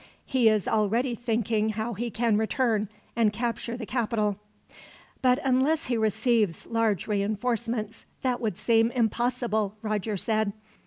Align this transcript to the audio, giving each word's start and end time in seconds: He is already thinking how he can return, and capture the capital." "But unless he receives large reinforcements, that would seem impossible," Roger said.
He 0.25 0.49
is 0.49 0.67
already 0.67 1.13
thinking 1.13 1.69
how 1.69 1.93
he 1.93 2.09
can 2.09 2.35
return, 2.35 2.89
and 3.15 3.31
capture 3.31 3.77
the 3.77 3.85
capital." 3.85 4.39
"But 5.21 5.39
unless 5.43 5.85
he 5.85 5.95
receives 5.95 6.65
large 6.65 7.05
reinforcements, 7.07 8.07
that 8.23 8.41
would 8.41 8.57
seem 8.57 8.89
impossible," 8.89 9.75
Roger 9.83 10.17
said. 10.17 10.53